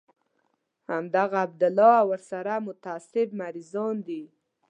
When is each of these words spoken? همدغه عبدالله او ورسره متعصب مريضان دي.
همدغه 0.89 1.37
عبدالله 1.45 1.93
او 2.03 2.09
ورسره 2.11 2.55
متعصب 2.67 3.27
مريضان 3.41 3.95
دي. 4.07 4.23